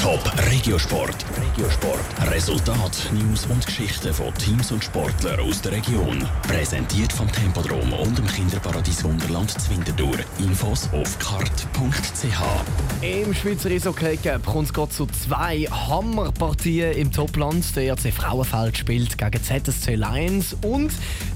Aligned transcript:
Top 0.00 0.32
Regiosport. 0.50 1.26
Regiosport. 1.36 2.32
Resultat, 2.32 3.10
News 3.12 3.44
und 3.50 3.66
Geschichten 3.66 4.14
von 4.14 4.32
Teams 4.36 4.72
und 4.72 4.82
Sportlern 4.82 5.38
aus 5.40 5.60
der 5.60 5.72
Region. 5.72 6.26
Präsentiert 6.48 7.12
vom 7.12 7.30
Tempodrom 7.30 7.92
und 7.92 8.16
dem 8.16 8.26
Kinderparadies 8.26 9.04
Wunderland 9.04 9.50
Zwinterdur. 9.50 10.16
Infos 10.38 10.88
auf 10.94 11.18
kart.ch. 11.18 13.02
Im 13.02 13.34
Schweizer 13.34 13.68
Eishockey 13.68 14.16
Cup 14.16 14.46
kommt 14.46 14.68
es 14.68 14.72
gerade 14.72 14.90
zu 14.90 15.06
zwei 15.06 15.64
Hammerpartien 15.64 16.92
im 16.92 17.12
Topland. 17.12 17.76
Der 17.76 17.88
ERC 17.88 18.10
Frauenfeld 18.14 18.78
spielt 18.78 19.18
gegen 19.18 19.42
ZSC 19.42 19.96
Lions 19.96 20.56
und 20.62 20.92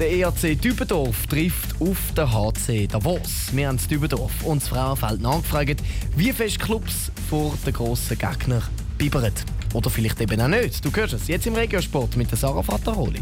der 0.00 0.10
ERC 0.10 0.60
Dübendorf 0.60 1.28
trifft 1.28 1.80
auf 1.80 1.98
den 2.16 2.32
HC 2.32 2.88
Davos. 2.88 3.50
Wir 3.52 3.68
haben 3.68 3.78
Dübendorf 3.88 4.32
und 4.42 4.62
das 4.62 4.68
Frauenfeld 4.68 5.20
nachgefragt, 5.20 5.80
wie 6.16 6.32
fest 6.32 6.58
Clubs 6.58 7.12
vor 7.28 7.54
den 7.64 7.72
grossen 7.72 8.18
Gegner 8.48 8.62
bibbern. 8.96 9.32
Oder 9.74 9.90
vielleicht 9.90 10.20
eben 10.20 10.40
auch 10.40 10.48
nicht. 10.48 10.84
Du 10.84 10.90
hörst 10.90 11.12
es 11.12 11.28
jetzt 11.28 11.46
im 11.46 11.54
Regiosport 11.54 12.16
mit 12.16 12.30
der 12.30 12.38
Sarah 12.38 12.62
Frattaroli. 12.62 13.20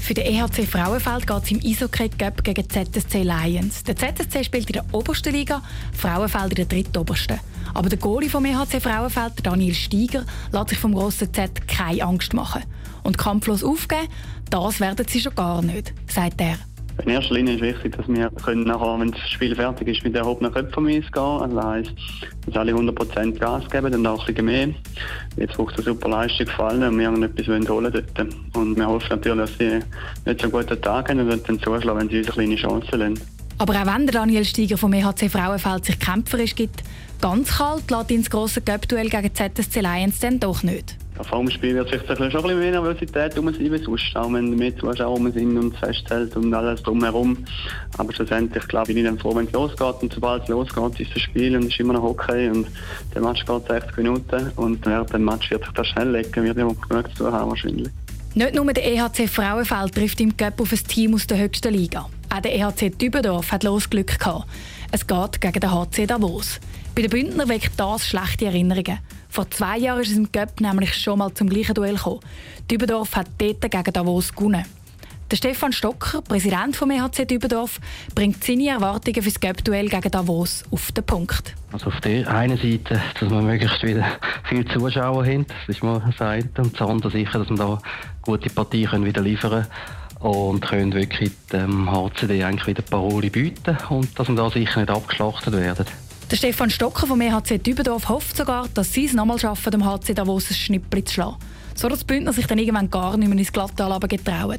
Für 0.00 0.14
den 0.14 0.26
EHC 0.26 0.64
Frauenfeld 0.66 1.26
geht 1.26 1.42
es 1.42 1.50
im 1.50 1.60
Eishockey 1.62 2.08
Cup 2.08 2.44
gegen 2.44 2.64
ZSC 2.68 3.24
Lions. 3.24 3.82
Der 3.82 3.96
ZSC 3.96 4.44
spielt 4.44 4.68
in 4.68 4.74
der 4.74 4.84
obersten 4.92 5.34
Liga, 5.34 5.60
Frauenfeld 5.92 6.50
in 6.50 6.56
der 6.56 6.64
drittobersten. 6.66 7.40
Aber 7.74 7.88
der 7.88 7.98
Goalie 7.98 8.30
vom 8.30 8.44
EHC 8.44 8.80
Frauenfeld, 8.80 9.44
Daniel 9.44 9.74
Steiger, 9.74 10.24
lässt 10.52 10.68
sich 10.68 10.78
vom 10.78 10.94
grossen 10.94 11.34
Z 11.34 11.66
keine 11.66 12.04
Angst 12.04 12.32
machen. 12.32 12.62
Und 13.02 13.18
kampflos 13.18 13.64
aufgeben, 13.64 14.08
das 14.48 14.80
werden 14.80 15.06
sie 15.08 15.20
schon 15.20 15.34
gar 15.34 15.60
nicht, 15.60 15.92
sagt 16.06 16.40
er. 16.40 16.56
In 17.04 17.10
erster 17.10 17.34
Linie 17.34 17.54
ist 17.54 17.62
wichtig, 17.62 17.96
dass 17.96 18.08
wir 18.08 18.28
können 18.44 18.64
nachher, 18.64 18.98
wenn 18.98 19.12
das 19.12 19.30
Spiel 19.30 19.54
fertig 19.54 19.88
ist, 19.88 20.04
mit 20.04 20.16
erhobenen 20.16 20.52
Köpfe 20.52 20.72
von 20.72 20.86
uns 20.86 21.10
gehen. 21.10 21.22
Also 21.22 21.62
heisst, 21.62 21.92
dass 22.46 22.56
alle 22.56 22.72
100% 22.72 23.38
Gas 23.38 23.70
geben, 23.70 23.92
dann 23.92 24.06
auch 24.06 24.20
ein 24.20 24.34
bisschen 24.34 24.44
mehr. 24.44 24.68
Jetzt 25.36 25.54
braucht 25.54 25.78
es 25.78 25.86
eine 25.86 25.94
super 25.94 26.08
Leistung 26.08 26.46
vor 26.48 26.68
allem 26.68 26.82
und 26.82 26.98
wir 26.98 27.06
haben 27.06 27.22
etwas 27.22 27.46
holen 27.68 27.92
dort. 27.92 28.34
Und 28.54 28.76
wir 28.76 28.86
hoffen 28.86 29.06
natürlich, 29.10 29.38
dass 29.38 29.58
sie 29.58 29.80
nicht 30.26 30.42
so 30.42 30.50
guten 30.50 30.80
Tag 30.80 31.08
haben 31.08 31.20
und 31.20 31.48
dann 31.48 31.60
zuschlagen, 31.60 32.00
wenn 32.00 32.08
sie 32.08 32.18
uns 32.18 32.26
eine 32.26 32.34
kleine 32.34 32.56
Chance 32.56 32.96
lassen. 32.96 33.20
Aber 33.58 33.74
auch 33.74 33.86
wenn 33.86 34.06
der 34.06 34.14
Daniel 34.14 34.44
Steiger 34.44 34.78
vom 34.78 34.92
EHC 34.92 35.28
Frauenfeld 35.28 35.84
sich 35.84 35.98
kämpferisch 35.98 36.54
gibt, 36.54 36.82
ganz 37.20 37.58
kalt 37.58 37.90
lässt 37.90 38.10
ihn 38.10 38.20
das 38.20 38.30
grosse 38.30 38.60
Cup-Duell 38.60 39.08
gegen 39.08 39.34
ZSC 39.34 39.80
Lions 39.80 40.20
dann 40.20 40.38
doch 40.38 40.62
nicht. 40.62 40.96
Vor 41.22 41.38
dem 41.40 41.50
Spiel 41.50 41.74
wird 41.74 41.90
sich 41.90 42.00
schon 42.06 42.16
ein 42.16 42.30
bisschen 42.30 42.58
mehr 42.58 42.70
Nervosität 42.70 43.38
um 43.38 43.52
sein 43.52 43.72
wie 43.72 43.78
sonst, 43.78 44.16
auch 44.16 44.32
wenn 44.32 44.56
mehr 44.56 44.76
Zuschauer 44.76 45.16
rum 45.16 45.32
sind 45.32 45.58
und 45.58 45.76
festhält 45.76 46.36
und 46.36 46.54
alles 46.54 46.82
drumherum. 46.82 47.36
Aber 47.96 48.12
schlussendlich 48.12 48.66
glaube 48.68 48.90
ich, 48.90 48.94
bin 48.94 49.04
ich 49.04 49.10
dann 49.10 49.18
froh, 49.18 49.34
wenn 49.34 49.46
es 49.46 49.52
losgeht 49.52 50.02
und 50.02 50.12
sobald 50.12 50.44
es 50.44 50.48
losgeht, 50.48 51.00
ist 51.00 51.14
das 51.14 51.22
Spiel 51.22 51.56
und 51.56 51.64
es 51.64 51.72
ist 51.72 51.80
immer 51.80 51.94
noch 51.94 52.02
Hockey 52.02 52.48
und 52.48 52.66
der 53.14 53.22
Match 53.22 53.44
geht 53.44 53.66
60 53.66 53.96
Minuten 53.96 54.52
und 54.56 54.86
während 54.86 55.12
dem 55.12 55.24
Match 55.24 55.50
wird 55.50 55.64
sich 55.64 55.74
das 55.74 55.86
schnell 55.88 56.10
legen, 56.10 56.44
wird 56.44 56.56
ich 56.58 56.88
genug 56.88 57.16
zu 57.16 57.24
wahrscheinlich. 57.24 57.88
Nicht 58.34 58.54
nur 58.54 58.72
der 58.72 58.84
EHC 58.84 59.28
Frauenfeld 59.28 59.94
trifft 59.94 60.20
im 60.20 60.36
Cup 60.36 60.60
auf 60.60 60.72
ein 60.72 60.78
Team 60.86 61.14
aus 61.14 61.26
der 61.26 61.38
höchsten 61.38 61.72
Liga. 61.72 62.08
Auch 62.30 62.40
der 62.40 62.54
EHC 62.54 62.90
Dübendorf 62.90 63.52
hat 63.52 63.64
Losglück 63.64 64.18
gehabt. 64.18 64.46
Es 64.92 65.06
geht 65.06 65.40
gegen 65.40 65.60
den 65.60 65.72
HC 65.72 66.06
Davos. 66.06 66.60
Bei 66.94 67.02
den 67.02 67.10
Bündner 67.10 67.48
weckt 67.48 67.72
das 67.78 68.06
schlechte 68.06 68.46
Erinnerungen. 68.46 68.98
Vor 69.30 69.50
zwei 69.50 69.78
Jahren 69.78 70.02
ist 70.02 70.10
es 70.10 70.16
im 70.16 70.30
Cup 70.30 70.60
nämlich 70.60 70.94
schon 70.94 71.18
mal 71.18 71.32
zum 71.32 71.48
gleichen 71.48 71.74
Duell 71.74 71.96
gekommen. 71.96 72.20
Dübendorf 72.70 73.16
hat 73.16 73.28
dort 73.38 73.62
gegen 73.62 73.92
Davos 73.92 74.34
gewonnen. 74.34 74.64
Der 75.30 75.36
Stefan 75.36 75.72
Stocker, 75.72 76.22
Präsident 76.22 76.74
vom 76.74 76.90
EHC 76.90 77.26
Dübendorf, 77.26 77.80
bringt 78.14 78.42
seine 78.42 78.68
Erwartungen 78.68 79.22
für 79.22 79.30
das 79.30 79.40
Cup-Duell 79.40 79.88
gegen 79.88 80.10
Davos 80.10 80.64
auf 80.70 80.90
den 80.92 81.04
Punkt. 81.04 81.54
Also 81.70 81.86
auf 81.88 82.00
der 82.00 82.28
einen 82.30 82.56
Seite, 82.56 83.00
dass 83.20 83.30
wir 83.30 83.42
möglichst 83.42 83.82
wieder 83.82 84.06
viele 84.44 84.64
Zuschauer 84.66 85.26
haben, 85.26 85.46
das 85.46 85.76
ist 85.76 85.82
mal 85.82 86.02
das 86.04 86.20
eine. 86.20 86.48
Und 86.56 86.78
das 86.78 86.88
andere 86.88 87.10
sicher, 87.10 87.38
dass 87.38 87.50
wir 87.50 87.56
da 87.56 87.78
gute 88.22 88.48
Partie 88.48 88.84
können 88.84 89.04
wieder 89.04 89.20
liefern 89.20 89.66
und 90.20 90.60
können 90.60 90.92
wirklich 90.94 91.30
dem 91.52 91.90
HCD 91.90 92.44
eigentlich 92.44 92.66
wieder 92.66 92.82
Paroli 92.82 93.30
bieten 93.30 93.76
und 93.88 94.18
dass 94.18 94.28
wir 94.28 94.34
da 94.34 94.50
sicher 94.50 94.80
nicht 94.80 94.90
abgeschlachtet 94.90 95.54
werden. 95.54 95.86
Der 96.30 96.36
Stefan 96.36 96.68
Stocker 96.68 97.06
vom 97.06 97.20
EHC 97.20 97.58
Dübendorf 97.58 98.08
hofft 98.08 98.36
sogar, 98.36 98.68
dass 98.74 98.92
sie 98.92 99.06
es 99.06 99.14
nochmal 99.14 99.38
schaffen, 99.38 99.70
dem 99.70 99.84
HC 99.84 100.14
Davos 100.14 100.50
ein 100.50 100.54
Schnippli 100.54 101.04
zu 101.04 101.14
schlagen. 101.14 101.36
So 101.74 101.88
dass 101.88 102.00
die 102.00 102.06
Bündner 102.06 102.32
sich 102.32 102.46
dann 102.46 102.58
irgendwann 102.58 102.90
gar 102.90 103.16
nicht 103.16 103.28
mehr 103.28 103.38
ins 103.38 103.52
Glattal 103.52 103.98
getrauen. 104.00 104.58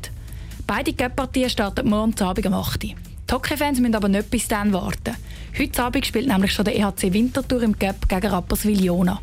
Beide 0.66 0.94
Cup-Partien 0.94 1.50
starten 1.50 1.90
morgen 1.90 2.20
Abend 2.22 2.46
um 2.46 2.54
8 2.54 2.84
Uhr. 2.86 2.92
Die 3.30 3.34
Hockey-Fans 3.34 3.80
müssen 3.80 3.96
aber 3.96 4.08
nicht 4.08 4.32
bis 4.32 4.48
dann 4.48 4.74
warten. 4.74 5.16
Heute 5.58 5.84
Abend 5.84 6.06
spielt 6.06 6.28
nämlich 6.28 6.54
schon 6.54 6.66
der 6.66 6.76
EHC 6.76 7.14
Winterthur 7.14 7.62
im 7.62 7.78
Cup 7.78 8.08
gegen 8.08 8.28
Rapperswil-Jona. 8.28 9.20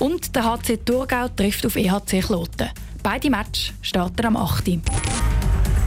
Und 0.00 0.34
der 0.34 0.44
HC 0.44 0.78
Thurgau 0.84 1.28
trifft 1.28 1.64
auf 1.66 1.76
EHC 1.76 2.20
Kloten. 2.20 2.70
Beide 3.02 3.30
Matches 3.30 3.72
starten 3.82 4.26
am 4.26 4.36
8. 4.36 4.68
Uhr. 4.68 4.80